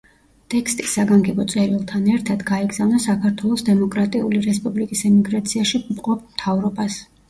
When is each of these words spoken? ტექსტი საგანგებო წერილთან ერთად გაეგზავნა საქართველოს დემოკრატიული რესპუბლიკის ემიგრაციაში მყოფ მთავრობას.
ტექსტი 0.53 0.85
საგანგებო 0.93 1.45
წერილთან 1.51 2.09
ერთად 2.15 2.43
გაეგზავნა 2.49 3.03
საქართველოს 3.05 3.67
დემოკრატიული 3.71 4.45
რესპუბლიკის 4.51 5.09
ემიგრაციაში 5.15 5.87
მყოფ 5.97 6.31
მთავრობას. 6.37 7.05